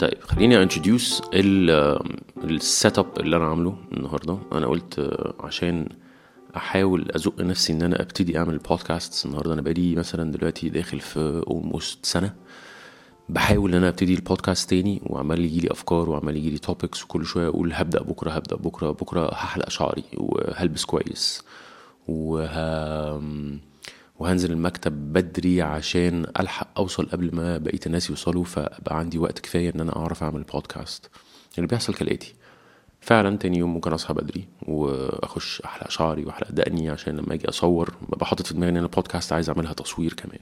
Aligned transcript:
طيب 0.00 0.22
خليني 0.22 0.62
introduce 0.62 1.22
ال 2.44 2.98
setup 2.98 3.20
اللي 3.20 3.36
أنا 3.36 3.48
عامله 3.48 3.76
النهارده. 3.92 4.38
أنا 4.52 4.66
قلت 4.66 4.98
آه، 4.98 5.34
عشان 5.40 5.88
أحاول 6.56 7.10
أزق 7.10 7.40
نفسي 7.40 7.72
إن 7.72 7.82
أنا 7.82 8.02
أبتدي 8.02 8.38
أعمل 8.38 8.58
بودكاست 8.58 9.26
النهارده. 9.26 9.52
أنا 9.52 9.62
بقالي 9.62 9.94
مثلا 9.94 10.32
دلوقتي 10.32 10.68
داخل 10.68 11.00
في 11.00 11.42
almost 11.46 12.06
سنة. 12.06 12.34
بحاول 13.28 13.70
إن 13.70 13.76
أنا 13.76 13.88
أبتدي 13.88 14.14
البودكاست 14.14 14.70
تاني 14.70 15.00
وعمال 15.06 15.44
يجي 15.44 15.60
لي 15.60 15.70
أفكار 15.70 16.10
وعمال 16.10 16.36
يجي 16.36 16.50
لي 16.50 16.58
topics 16.58 17.04
وكل 17.04 17.26
شوية 17.26 17.48
أقول 17.48 17.72
هبدأ 17.72 18.02
بكرة 18.02 18.30
هبدأ 18.30 18.56
بكرة 18.56 18.90
بكرة 18.90 19.28
هحلق 19.34 19.68
شعري 19.68 20.04
وهلبس 20.16 20.84
كويس 20.84 21.42
وه 22.08 23.20
وهنزل 24.20 24.52
المكتب 24.52 25.12
بدري 25.12 25.62
عشان 25.62 26.26
ألحق 26.40 26.78
أوصل 26.78 27.06
قبل 27.06 27.30
ما 27.36 27.58
بقية 27.58 27.80
الناس 27.86 28.10
يوصلوا 28.10 28.44
فابقى 28.44 28.98
عندي 28.98 29.18
وقت 29.18 29.38
كفاية 29.38 29.72
إن 29.74 29.80
أنا 29.80 29.96
أعرف 29.96 30.22
أعمل 30.22 30.42
بودكاست 30.42 31.10
اللي 31.58 31.66
بيحصل 31.66 31.94
كالآتي. 31.94 32.34
فعلا 33.00 33.36
تاني 33.36 33.58
يوم 33.58 33.74
ممكن 33.74 33.92
أصحى 33.92 34.14
بدري 34.14 34.44
وأخش 34.62 35.60
أحلق 35.60 35.90
شعري 35.90 36.24
وأحلق 36.24 36.50
دقني 36.52 36.90
عشان 36.90 37.16
لما 37.16 37.34
أجي 37.34 37.48
أصور 37.48 37.94
ببقى 38.08 38.26
حاطط 38.26 38.46
في 38.46 38.54
دماغي 38.54 38.70
إن 38.72 38.76
أنا 38.76 38.86
بودكاست 38.86 39.32
عايز 39.32 39.50
أعملها 39.50 39.72
تصوير 39.72 40.12
كمان. 40.14 40.40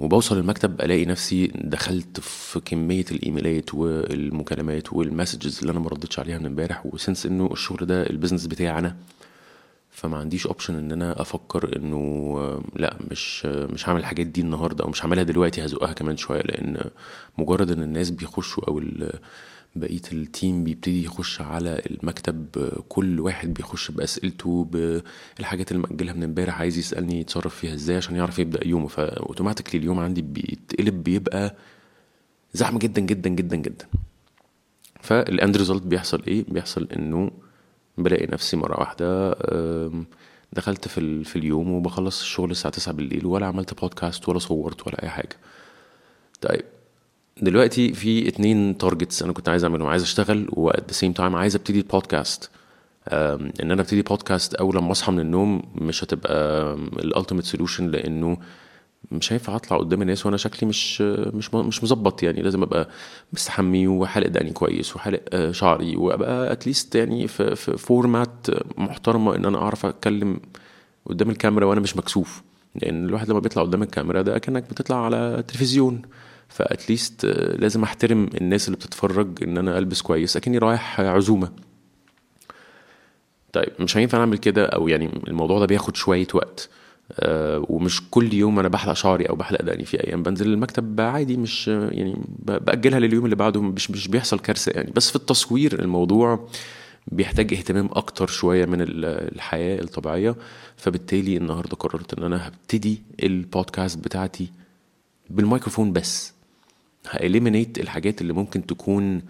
وبوصل 0.00 0.38
المكتب 0.38 0.80
ألاقي 0.80 1.04
نفسي 1.04 1.46
دخلت 1.54 2.20
في 2.20 2.60
كمية 2.60 3.04
الإيميلات 3.10 3.74
والمكالمات 3.74 4.92
وال 4.92 5.05
messages 5.05 5.58
اللي 5.60 5.70
أنا 5.72 5.80
ما 5.80 5.88
ردتش 5.88 6.18
عليها 6.18 6.38
من 6.38 6.46
امبارح 6.46 6.86
و 6.86 6.93
since 6.93 7.26
إنه 7.26 7.48
الشغل 7.52 7.86
ده 7.86 8.10
ال 8.10 8.14
business 8.14 8.46
بتاعي 8.46 8.78
أنا. 8.78 8.96
فما 9.90 10.16
عنديش 10.18 10.46
option 10.46 10.74
إن 10.74 10.92
أنا 10.92 11.20
أفكر 11.20 11.76
إنه 11.76 12.62
لا 12.76 12.96
مش 13.10 13.46
مش 13.46 13.88
هعمل 13.88 14.00
الحاجات 14.00 14.26
دي 14.26 14.40
النهارده 14.40 14.84
أو 14.84 14.90
مش 14.90 15.04
هعملها 15.04 15.22
دلوقتي 15.22 15.64
هزقها 15.64 15.92
كمان 15.92 16.16
شوية 16.16 16.40
لأن 16.42 16.90
مجرد 17.38 17.70
إن 17.70 17.82
الناس 17.82 18.10
بيخشوا 18.10 18.64
أو 18.68 18.82
بقية 19.76 20.00
ال 20.12 20.22
team 20.22 20.64
بيبتدي 20.64 21.04
يخش 21.04 21.40
على 21.40 21.82
المكتب 21.90 22.46
كل 22.88 23.20
واحد 23.20 23.54
بيخش 23.54 23.90
بأسئلته 23.90 24.64
بالحاجات 24.64 25.72
اللي 25.72 25.82
مأجلها 25.82 26.14
من 26.14 26.22
امبارح 26.22 26.60
عايز 26.60 26.78
يسألني 26.78 27.20
يتصرف 27.20 27.54
فيها 27.54 27.74
إزاي 27.74 27.96
عشان 27.96 28.16
يعرف 28.16 28.38
يبدأ 28.38 28.66
يومه. 28.66 28.88
ف 28.88 28.95
automatically 28.95 29.80
اليوم 29.80 29.98
عندي 29.98 30.22
بيتقلب 30.22 31.04
بيبقى 31.04 31.56
زحمه 32.52 32.78
جدا 32.78 33.00
جدا 33.00 33.30
جدا 33.30 33.56
جدا. 33.56 33.86
فال 35.00 35.22
end 35.22 35.56
result 35.56 35.82
بيحصل 35.82 36.22
إيه؟ 36.28 36.44
بيحصل 36.48 36.88
إنه 36.96 37.30
بلاقي 38.02 38.26
نفسي 38.26 38.56
مرة 38.56 38.80
واحدة 38.80 39.32
أم، 39.52 40.06
دخلت 40.52 40.88
في 40.88 41.24
في 41.24 41.36
اليوم 41.36 41.72
وبخلص 41.72 42.20
الشغل 42.20 42.50
الساعة 42.50 42.74
9 42.74 42.94
بالليل 42.94 43.26
ولا 43.26 43.46
عملت 43.46 43.80
بودكاست 43.80 44.28
ولا 44.28 44.38
صورت 44.38 44.86
ولا 44.86 45.02
أي 45.02 45.08
حاجة. 45.08 45.36
طيب 46.40 46.62
دلوقتي 47.42 47.92
في 47.92 48.28
اتنين 48.28 48.78
targets 48.78 49.22
أنا 49.22 49.32
كنت 49.32 49.48
عايز 49.48 49.64
أعملهم 49.64 49.88
عايز 49.88 50.02
أشتغل 50.02 50.48
و 50.52 50.70
at 50.70 50.74
the 50.92 50.94
same 50.94 51.14
time 51.18 51.34
عايز 51.34 51.54
أبتدي 51.56 51.78
البودكاست 51.78 52.50
أم، 53.08 53.52
إن 53.62 53.70
أنا 53.70 53.82
أبتدي 53.82 54.02
بودكاست 54.02 54.54
أول 54.54 54.76
لما 54.76 54.92
أصحى 54.92 55.12
من 55.12 55.20
النوم 55.20 55.62
مش 55.74 56.04
هتبقى 56.04 56.74
ال 56.74 56.82
ultimate 56.82 57.44
solution 57.44 57.86
لأنه 57.90 58.36
مش 59.12 59.32
هينفع 59.32 59.56
أطلع 59.56 59.78
قدام 59.78 60.02
الناس 60.02 60.26
وأنا 60.26 60.36
شكلي 60.36 60.68
مش 60.68 61.00
مش 61.00 61.54
مش 61.54 61.84
مظبط 61.84 62.22
يعني. 62.22 62.42
لازم 62.42 62.62
أبقى 62.62 62.88
مستحمي 63.32 63.86
وحالق 63.86 64.26
دقني 64.28 64.50
كويس 64.50 64.96
وحالق 64.96 65.20
آه، 65.32 65.52
شعري 65.52 65.96
وأبقى 65.96 66.52
at 66.52 66.64
least 66.64 66.94
يعني 66.94 67.28
في 67.28 67.56
format 67.56 68.46
محترمه 68.78 69.36
إن 69.36 69.44
أنا 69.44 69.58
أعرف 69.58 69.86
أتكلم 69.86 70.40
قدام 71.06 71.30
الكاميرا 71.30 71.66
وأنا 71.66 71.80
مش 71.80 71.96
مكسوف. 71.96 72.42
لأن 72.74 73.04
الواحد 73.06 73.30
لما 73.30 73.40
بيطلع 73.40 73.62
قدام 73.62 73.82
الكاميرا 73.82 74.22
ده 74.22 74.38
كأنك 74.38 74.62
بتطلع 74.70 75.04
على 75.04 75.44
تلفزيون 75.48 76.02
فاتليست 76.48 77.24
آه، 77.24 77.56
لازم 77.56 77.82
أحترم 77.82 78.30
الناس 78.40 78.66
اللي 78.68 78.76
بتتفرج 78.76 79.42
إن 79.42 79.58
أنا 79.58 79.78
ألبس 79.78 80.02
كويس 80.02 80.36
أكني 80.36 80.58
رايح 80.58 81.00
عزومة. 81.00 81.50
طيب 83.52 83.72
مش 83.80 83.96
هينفع 83.96 84.18
نعمل 84.18 84.38
كده 84.38 84.66
أو 84.66 84.88
يعني 84.88 85.10
الموضوع 85.28 85.58
ده 85.58 85.66
بياخد 85.66 85.96
شوية 85.96 86.26
وقت. 86.34 86.68
آه 87.12 87.66
ومش 87.68 88.02
كل 88.10 88.34
يوم 88.34 88.58
أنا 88.58 88.68
بحلق 88.68 88.92
شعري 88.92 89.24
أو 89.24 89.34
بحلق 89.36 89.62
دقني 89.62 89.84
في 89.84 90.06
أيام. 90.06 90.22
بنزل 90.22 90.52
المكتب 90.52 91.00
عادي 91.00 91.36
مش 91.36 91.68
يعني 91.68 92.16
بأجلها 92.38 92.98
لليوم 93.00 93.24
اللي 93.24 93.36
بعده 93.36 93.62
مش 93.62 93.90
مش 93.90 94.08
بيحصل 94.08 94.38
كارثة 94.38 94.72
يعني. 94.72 94.90
بس 94.96 95.10
في 95.10 95.16
التصوير 95.16 95.80
الموضوع 95.82 96.48
بيحتاج 97.06 97.54
اهتمام 97.54 97.88
أكتر 97.92 98.26
شوية 98.26 98.66
من 98.66 98.80
ال- 98.82 99.04
الحياة 99.34 99.80
الطبيعية. 99.82 100.36
فبالتالي 100.76 101.36
النهارده 101.36 101.76
قررت 101.76 102.18
إن 102.18 102.24
أنا 102.24 102.48
هبتدي 102.48 103.02
البودكاست 103.22 103.98
بتاعتي 103.98 104.50
بالميكروفون 105.30 105.92
بس. 105.92 106.32
ه 107.10 107.17
eliminate 107.17 107.78
الحاجات 107.78 108.20
اللي 108.20 108.32
ممكن 108.32 108.66
تكون 108.66 109.22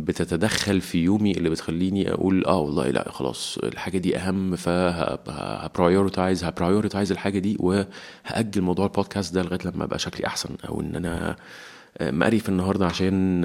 بتتدخل 0.00 0.80
في 0.80 0.98
يومي 0.98 1.30
اللي 1.32 1.50
بتخليني 1.50 2.12
أقول 2.12 2.44
آه 2.44 2.58
والله 2.58 2.90
لا 2.90 3.12
خلاص 3.12 3.58
الحاجة 3.58 3.98
دي 3.98 4.16
أهم 4.16 4.56
فه 4.56 4.87
prioritize 4.87 6.44
ه 6.44 6.50
prioritize 6.50 7.12
الحاجة 7.12 7.38
دي 7.38 7.56
وهأجل 7.60 8.62
موضوع 8.62 8.86
البودكاست 8.86 9.34
ده 9.34 9.42
لغاية 9.42 9.58
لما 9.64 9.84
أبقى 9.84 9.98
شكلي 9.98 10.26
أحسن 10.26 10.48
أو 10.68 10.80
إن 10.80 10.96
أنا 10.96 11.36
مقرف 12.00 12.48
النهارده 12.48 12.86
عشان 12.86 13.44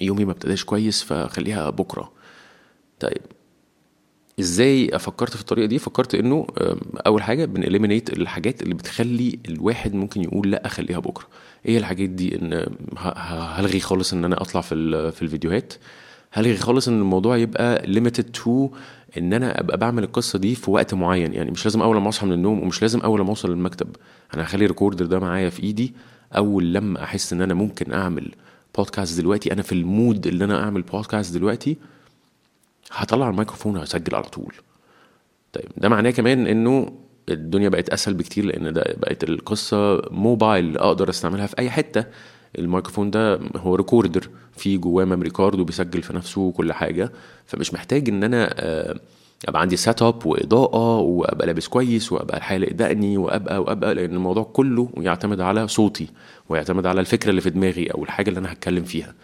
يومي 0.00 0.24
ما 0.24 0.32
ابتداش 0.32 0.64
كويس 0.64 1.02
فخليها 1.02 1.70
بكرة. 1.70 2.12
طيب 3.00 3.22
إزاي 4.56 4.98
فكرت 4.98 5.34
في 5.34 5.40
الطريقة 5.40 5.66
دي؟ 5.66 5.78
فكرت 5.78 6.14
إنه 6.14 6.46
أول 7.06 7.22
حاجة 7.22 7.46
بنeliminate 7.46 8.12
الحاجات 8.12 8.62
اللي 8.62 8.74
بتخلي 8.74 9.38
الواحد 9.48 9.94
ممكن 9.94 10.22
يقول 10.22 10.50
لأ 10.50 10.68
خليها 10.68 10.98
بكرة. 10.98 11.26
إيه 11.66 11.78
الحاجات 11.78 12.08
دي؟ 12.08 12.34
إن 12.34 12.66
هلغي 13.56 13.80
خالص 13.80 14.12
إن 14.12 14.24
أنا 14.24 14.40
أطلع 14.42 14.60
في 14.60 15.12
في 15.12 15.22
الفيديوهات. 15.22 15.74
هلغي 16.32 16.56
خالص 16.56 16.88
إن 16.88 16.98
الموضوع 17.00 17.36
يبقى 17.36 17.82
limited 17.86 18.24
to 18.40 18.48
إن 19.18 19.32
أنا 19.32 19.60
أبقى 19.60 19.76
بعمل 19.78 20.02
القصة 20.04 20.38
دي 20.38 20.54
في 20.54 20.70
وقت 20.70 20.94
معين. 20.94 21.34
يعني 21.34 21.50
مش 21.50 21.64
لازم 21.64 21.82
أول 21.82 22.00
ما 22.00 22.08
أصحى 22.08 22.26
من 22.26 22.32
النوم 22.32 22.60
ومش 22.62 22.82
لازم 22.82 23.00
أول 23.00 23.20
ما 23.20 23.28
أوصل 23.28 23.50
المكتب 23.50 23.88
أنا 24.34 24.42
هخلي 24.42 24.64
الريكوردر 24.64 25.06
ده 25.06 25.18
معايا 25.18 25.50
في 25.50 25.62
إيدي. 25.62 25.94
أول 26.36 26.74
لما 26.74 27.02
أحس 27.02 27.32
إن 27.32 27.40
أنا 27.42 27.54
ممكن 27.54 27.92
أعمل 27.92 28.30
بودكاست 28.76 29.18
دلوقتي 29.20 29.52
أنا 29.52 29.62
في 29.62 29.72
ال 29.72 29.83
mood 29.83 30.26
اللي 30.26 30.44
أنا 30.44 30.62
أعمل 30.64 30.82
بودكاست 30.82 31.34
دلوقتي 31.34 31.76
هطلع 32.92 33.28
الميكروفون 33.30 33.76
وهسجل 33.76 34.14
على 34.14 34.24
طول. 34.24 34.54
طيب 35.52 35.68
ده 35.76 35.88
معناه 35.88 36.10
كمان 36.10 36.46
إنه 36.46 36.92
الدنيا 37.28 37.68
بقت 37.68 37.88
أسهل 37.88 38.14
بكتير 38.14 38.44
لأن 38.44 38.72
ده 38.72 38.96
بقت 38.98 39.24
القصة 39.24 40.02
موبايل 40.10 40.78
أقدر 40.78 41.10
أستعملها 41.10 41.46
في 41.46 41.58
أي 41.58 41.70
حتة. 41.70 42.04
الميكروفون 42.58 43.10
ده 43.10 43.40
هو 43.56 43.74
recorder 43.74 44.28
في 44.56 44.76
جواه 44.76 45.04
memory 45.04 45.30
card 45.30 45.60
وبيسجل 45.60 46.02
في 46.02 46.12
نفسه 46.12 46.40
وكل 46.40 46.72
حاجة. 46.72 47.12
فمش 47.46 47.74
محتاج 47.74 48.08
إن 48.08 48.24
أنا 48.24 48.54
آه، 48.58 49.00
أبقى 49.48 49.60
عندي 49.60 49.76
setup 49.76 50.26
وإضاءة 50.26 50.98
وأبقى 50.98 51.46
لابس 51.46 51.68
كويس 51.68 52.12
وأبقى 52.12 52.42
حالق 52.42 52.72
دقني 52.72 53.18
وأبقى 53.18 53.62
وأبقى 53.62 53.94
لأن 53.94 54.14
الموضوع 54.14 54.42
كله 54.44 54.88
يعتمد 54.96 55.40
على 55.40 55.68
صوتي 55.68 56.08
ويعتمد 56.48 56.86
على 56.86 57.00
الفكرة 57.00 57.30
اللي 57.30 57.40
في 57.40 57.50
دماغي 57.50 57.86
أو 57.86 58.04
الحاجة 58.04 58.28
اللي 58.28 58.40
أنا 58.40 58.52
هتكلم 58.52 58.84
فيها. 58.84 59.14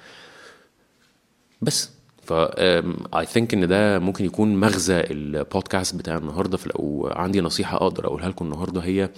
بس 1.62 1.90
ف 2.22 2.32
I 2.32 3.26
think 3.26 3.54
إن 3.54 3.68
ده 3.68 3.98
ممكن 3.98 4.24
يكون 4.24 4.56
مغزى 4.56 5.00
البودكاست 5.00 5.94
بتاع 5.96 6.16
النهارده. 6.18 6.56
فلو 6.56 7.10
عندي 7.12 7.40
نصيحة 7.40 7.76
أقدر 7.76 8.06
أقولها 8.06 8.28
لكم 8.28 8.44
النهارده 8.44 8.80
هي 8.80 9.10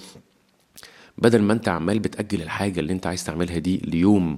بدل 1.18 1.42
ما 1.42 1.52
أنت 1.52 1.68
عمال 1.68 1.98
بتأجل 1.98 2.42
الحاجة 2.42 2.80
اللي 2.80 2.92
أنت 2.92 3.06
عايز 3.06 3.24
تعملها 3.24 3.58
دي 3.58 3.76
ليوم 3.84 4.36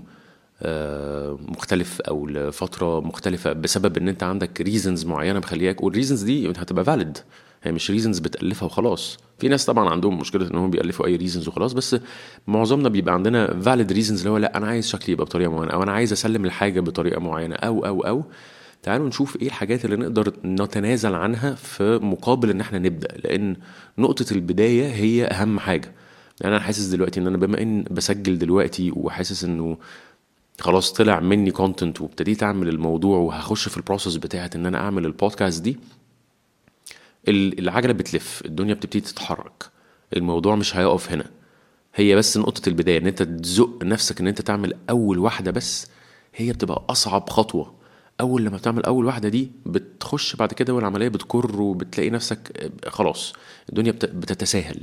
آه، 0.63 1.39
مختلف 1.41 2.01
أو 2.01 2.27
لفترة 2.27 3.01
مختلفة 3.01 3.53
بسبب 3.53 3.97
إن 3.97 4.09
أنت 4.09 4.23
عندك 4.23 4.61
reasons 4.61 5.05
معينة 5.07 5.39
مخلياك 5.39 5.83
وال 5.83 5.92
reasons 5.92 6.23
دي 6.23 6.51
هتبقى 6.51 6.85
valid 6.85 7.19
هي 7.63 7.73
مش 7.73 7.91
reasons 7.91 8.19
بتألفها 8.19 8.67
وخلاص. 8.67 9.19
في 9.39 9.49
ناس 9.49 9.65
طبعا 9.65 9.89
عندهم 9.91 10.19
مشكلة 10.19 10.51
انهم 10.51 10.71
بيألفوا 10.71 11.07
أي 11.07 11.17
reasons 11.17 11.49
وخلاص 11.49 11.73
بس 11.73 11.97
معظمنا 12.47 12.89
بيبقى 12.89 13.15
عندنا 13.15 13.61
valid 13.61 13.93
reasons 13.93 14.19
اللي 14.19 14.31
هو 14.31 14.37
لأ 14.39 14.57
أنا 14.57 14.67
عايز 14.67 14.89
شكلي 14.89 15.13
يبقى 15.13 15.25
بطريقة 15.25 15.51
معينة 15.51 15.73
أو 15.73 15.83
أنا 15.83 15.93
عايز 15.93 16.13
أسلم 16.13 16.45
الحاجة 16.45 16.81
بطريقة 16.81 17.21
معينة 17.21 17.55
أو 17.55 17.87
أو 17.87 18.01
أو 18.01 18.25
تعالوا 18.83 19.09
نشوف 19.09 19.37
إيه 19.37 19.47
الحاجات 19.47 19.85
اللي 19.85 19.97
نقدر 19.97 20.33
نتنازل 20.45 21.15
عنها 21.15 21.55
في 21.55 21.99
مقابل 22.03 22.51
إن 22.51 22.61
إحنا 22.61 22.79
نبدأ 22.79 23.09
لأن 23.25 23.57
نقطة 23.99 24.27
البداية 24.33 24.87
هي 24.87 25.25
أهم 25.25 25.59
حاجة. 25.59 25.93
يعني 26.41 26.57
أنا 26.57 26.65
حاسس 26.65 26.85
دلوقتي 26.87 27.21
إن 27.21 27.27
أنا 27.27 27.37
بما 27.37 27.63
إن 27.63 27.85
بسجل 27.91 28.39
دلوقتي 28.39 28.93
وحاسس 28.97 29.45
إنه 29.45 29.77
خلاص 30.61 30.93
طلع 30.93 31.21
مني 31.21 31.51
content 31.51 32.01
وابتديت 32.01 32.43
أعمل 32.43 32.69
الموضوع 32.69 33.19
وهخش 33.19 33.69
في 33.69 33.77
ال 33.77 33.82
process 33.82 34.17
بتاعت 34.17 34.57
إن 34.57 34.67
أنا 34.67 34.79
أعمل 34.79 35.07
البودكاست 35.07 35.63
دي 35.63 35.79
ال- 37.29 37.59
العجلة 37.59 37.93
بتلف 37.93 38.43
الدنيا 38.45 38.75
بتبتدي 38.75 39.01
تتحرك 39.01 39.65
الموضوع 40.17 40.57
مش 40.57 40.77
هيقف 40.77 41.13
هنا. 41.13 41.25
هي 41.95 42.15
بس 42.17 42.37
نقطة 42.37 42.69
البداية 42.69 42.99
إن 42.99 43.07
أنت 43.07 43.23
تزق 43.23 43.85
نفسك 43.85 44.21
إن 44.21 44.27
أنت 44.27 44.41
تعمل 44.43 44.75
أول 44.91 45.19
واحدة 45.19 45.51
بس 45.51 45.87
هي 46.35 46.53
بتبقى 46.53 46.85
أصعب 46.91 47.31
خطوة. 47.31 47.75
أول 48.21 48.45
لما 48.45 48.57
بتعمل 48.57 48.83
أول 48.85 49.05
واحدة 49.07 49.29
دي 49.29 49.51
بتخش 49.67 50.37
بعد 50.37 50.53
كده 50.53 50.75
والعملية 50.75 51.09
بتكر 51.09 51.61
وبتلاقي 51.63 52.11
نفسك 52.11 52.71
خلاص 52.89 53.33
الدنيا 53.69 53.93
بت- 53.93 54.05
بتتساهل. 54.15 54.81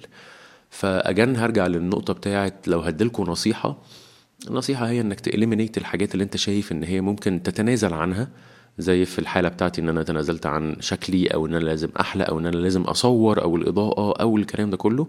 فاجان 0.70 1.36
هرجع 1.36 1.68
للنقطة 1.68 2.14
بتاعت 2.14 2.68
لو 2.68 2.80
هديلكوا 2.80 3.26
نصيحة 3.26 3.78
النصيحة 4.48 4.88
هي 4.90 5.02
إنك 5.02 5.20
تإليمينيت 5.20 5.78
الحاجات 5.78 6.14
اللي 6.14 6.24
أنت 6.24 6.38
شايف 6.38 6.72
إن 6.72 6.84
هي 6.84 7.02
ممكن 7.02 7.44
تتنازل 7.44 7.94
عنها 7.94 8.28
زي 8.78 9.06
في 9.06 9.20
الحالة 9.20 9.50
بتاعتي 9.50 9.82
إن 9.82 9.90
أنا 9.90 10.04
تنازلت 10.04 10.46
عن 10.46 10.76
شكلي 10.80 11.28
أو 11.28 11.46
إن 11.46 11.56
أنا 11.56 11.64
لازم 11.64 11.90
أحلق 12.00 12.28
أو 12.28 12.40
إن 12.40 12.46
أنا 12.46 12.56
لازم 12.58 12.82
أصور 12.82 13.42
أو 13.42 13.56
الإضاءة 13.56 14.22
أو 14.22 14.38
الكلام 14.38 14.70
ده 14.70 14.78
كله 14.78 15.08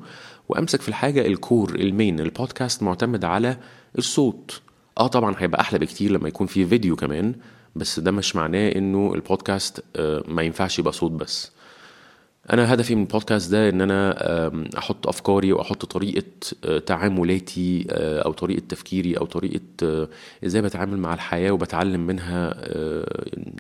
وأمسك 0.48 0.80
في 0.80 0.88
الحاجة 0.88 1.26
ال 1.26 1.36
core 1.36 1.74
ال 1.74 1.83
main 1.83 2.20
البودكاست 2.20 2.82
معتمد 2.82 3.24
على 3.24 3.56
الصوت. 3.98 4.60
آه 4.98 5.06
طبعا 5.06 5.34
هيبقى 5.38 5.60
أحلى 5.60 5.78
بكتير 5.78 6.10
لما 6.10 6.28
يكون 6.28 6.46
في 6.46 6.66
فيديو 6.66 6.96
كمان 6.96 7.34
بس 7.76 8.00
ده 8.00 8.10
مش 8.10 8.36
معناه 8.36 8.68
إنه 8.68 9.14
البودكاست 9.14 9.84
آه، 9.96 10.24
ما 10.28 10.42
ينفعش 10.42 10.78
يبقى 10.78 10.92
صوت 10.92 11.10
بس. 11.12 11.50
أنا 12.52 12.74
هدفي 12.74 12.94
من 12.94 13.02
البودكاست 13.02 13.52
ده 13.52 13.68
إن 13.68 13.80
أنا 13.80 14.14
أحط 14.78 15.06
أفكاري 15.08 15.52
وأحط 15.52 15.84
طريقة 15.84 16.24
آه، 16.64 16.78
تعاملاتي 16.78 17.86
آه، 17.90 18.20
أو 18.22 18.32
طريقة 18.32 18.62
تفكيري 18.68 19.18
أو 19.18 19.26
طريقة 19.26 20.08
إزاي 20.46 20.62
بتعامل 20.62 20.98
مع 20.98 21.14
الحياة 21.14 21.50
وبتعلم 21.50 22.06
منها 22.06 22.54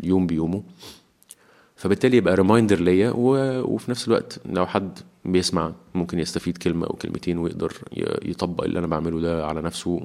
يوم 0.02 0.26
بيومه. 0.26 0.62
فبالتالي 1.76 2.16
يبقى 2.16 2.34
reminder 2.34 2.80
ليا 2.80 3.10
وفي 3.16 3.90
نفس 3.90 4.08
الوقت 4.08 4.40
لو 4.46 4.66
حد 4.66 4.98
بيسمع 5.24 5.72
ممكن 5.94 6.18
يستفيد 6.18 6.58
كلمة 6.58 6.86
أو 6.86 6.92
كلمتين 6.92 7.38
ويقدر 7.38 7.72
يطبق 8.24 8.64
اللي 8.64 8.78
أنا 8.78 8.86
بعمله 8.86 9.20
ده 9.20 9.46
على 9.46 9.62
نفسه 9.62 10.00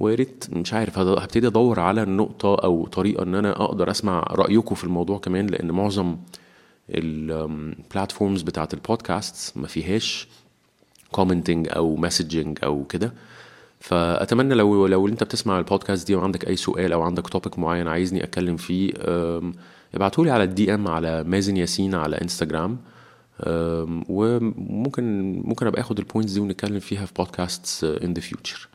و... 0.00 0.04
ويا 0.04 0.14
ريت 0.14 0.44
مش 0.52 0.72
عارف 0.74 0.98
هبتدي 0.98 1.46
أدور 1.46 1.80
على 1.80 2.04
نقطة 2.04 2.54
أو 2.54 2.86
طريقة 2.86 3.22
إن 3.22 3.34
أنا 3.34 3.50
أقدر 3.64 3.90
أسمع 3.90 4.20
رأيكم 4.30 4.74
في 4.74 4.84
الموضوع 4.84 5.18
كمان 5.18 5.46
لأن 5.46 5.70
معظم 5.70 6.16
ال 6.90 7.05
platforms 7.05 8.42
بتاعت 8.42 8.74
البودكاست 8.74 9.56
ما 9.58 9.66
فيهاش 9.66 10.28
commenting 11.12 11.68
أو 11.76 11.96
messaging 11.96 12.58
أو 12.64 12.84
كده. 12.84 13.12
فأتمنى 13.80 14.54
لو 14.54 14.86
لو 14.86 15.08
أنت 15.08 15.24
بتسمع 15.24 15.58
البودكاست 15.58 16.06
دي 16.06 16.14
وعندك 16.14 16.48
أي 16.48 16.56
سؤال 16.56 16.92
أو 16.92 17.02
عندك 17.02 17.28
topic 17.28 17.58
معين 17.58 17.88
عايزني 17.88 18.24
أتكلم 18.24 18.56
فيه 18.56 18.92
ابعتولي 19.94 20.30
على 20.30 20.44
ال 20.44 20.74
DM 20.74 20.88
على 20.88 21.24
مازن 21.24 21.56
ياسين 21.56 21.94
على 21.94 22.16
انستجرام 22.20 22.78
وممكن 24.08 25.32
ممكن 25.44 25.66
أبقى 25.66 25.80
آخد 25.80 25.98
ال 25.98 26.03
points 26.03 26.32
دي 26.32 26.40
ونتكلم 26.40 26.78
فيها 26.78 27.06
في 27.06 27.12
بودكاست 27.14 27.84
in 27.84 28.12
the 28.14 28.20
future 28.20 28.68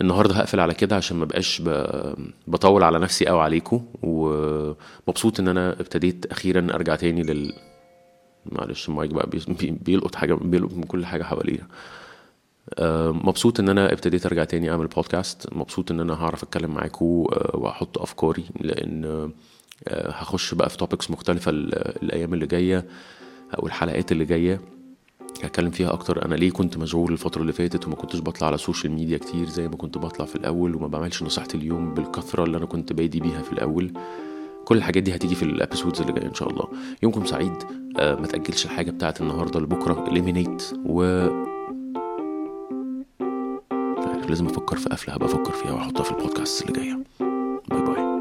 النهارده 0.00 0.34
هقفل 0.34 0.60
على 0.60 0.74
كده 0.74 0.96
عشان 0.96 1.16
ما 1.16 1.24
بقاش 1.24 1.62
بطول 2.46 2.82
على 2.82 2.98
نفسي 2.98 3.24
أو 3.30 3.38
عليكم 3.38 3.84
ومبسوط 4.02 5.40
إن 5.40 5.48
أنا 5.48 5.72
ابتديت 5.72 6.26
أخيرا 6.26 6.74
أرجع 6.74 6.96
تاني 6.96 7.22
لل 7.22 7.52
معلش 8.46 8.88
المايك 8.88 9.10
بقى 9.10 9.28
بيلقط 9.60 10.14
حاجة 10.14 10.34
بيلقط 10.34 10.72
من 10.74 10.82
كل 10.82 11.06
حاجة 11.06 11.22
حوالينا 11.22 11.66
مبسوط 13.12 13.60
إن 13.60 13.68
أنا 13.68 13.92
ابتديت 13.92 14.26
أرجع 14.26 14.44
تاني 14.44 14.70
أعمل 14.70 14.86
بودكاست 14.86 15.48
مبسوط 15.52 15.90
إن 15.90 16.00
أنا 16.00 16.14
هعرف 16.14 16.42
أتكلم 16.42 16.70
معاكم 16.74 17.04
آه، 17.32 17.50
وأحط 17.56 17.98
أفكاري 17.98 18.44
لأن 18.60 19.04
آه، 19.88 20.10
هخش 20.10 20.54
بقى 20.54 20.70
في 20.70 20.76
topics 20.76 21.10
مختلفة 21.10 21.50
الأيام 21.54 22.34
اللي 22.34 22.46
جاية 22.46 22.84
أو 23.58 23.66
الحلقات 23.66 24.12
اللي 24.12 24.24
جاية. 24.24 24.60
هتكلم 25.46 25.70
فيها 25.70 25.92
أكتر. 25.92 26.24
أنا 26.24 26.34
ليه 26.34 26.50
كنت 26.50 26.76
مشغول 26.78 27.12
الفترة 27.12 27.40
اللي 27.42 27.52
فاتت 27.52 27.86
وما 27.86 27.96
كنتش 27.96 28.20
بطلع 28.20 28.46
على 28.46 28.54
ال 28.54 28.59
social 28.59 28.92
media 28.92 29.18
كتير 29.18 29.48
زي 29.48 29.68
ما 29.68 29.76
كنت 29.76 29.98
بطلع 29.98 30.26
في 30.26 30.36
الأول 30.36 30.74
وما 30.74 30.86
بعملش 30.86 31.22
نصيحة 31.22 31.48
اليوم 31.54 31.94
بالكثرة 31.94 32.44
اللي 32.44 32.56
أنا 32.56 32.66
كنت 32.66 32.92
بادي 32.92 33.20
بيها 33.20 33.42
في 33.42 33.52
الأول. 33.52 33.92
كل 34.64 34.76
الحاجات 34.76 35.02
دي 35.02 35.14
هتيجي 35.14 35.34
في 35.34 35.42
ال 35.42 35.48
episodes 35.48 36.00
اللي 36.00 36.12
جاية 36.12 36.26
إن 36.26 36.34
شاء 36.34 36.50
الله. 36.50 36.68
يومكم 37.02 37.26
سعيد. 37.26 37.52
آه 37.98 38.14
ما 38.14 38.26
تأجلش 38.26 38.64
الحاجة 38.64 38.90
بتاعت 38.90 39.20
النهارده 39.20 39.60
لبكرة. 39.60 40.08
eliminate 40.08 40.72
و 40.86 41.02
لازم 44.28 44.46
أفكر 44.46 44.76
في 44.76 44.88
قفلة. 44.88 45.14
هبقى 45.14 45.26
أفكر 45.26 45.52
فيها 45.52 45.72
وأحطها 45.72 46.02
في 46.02 46.10
البودكاست 46.10 46.62
اللي 46.62 46.80
جاية. 46.80 47.04
باي 47.70 47.82
باي 47.82 48.13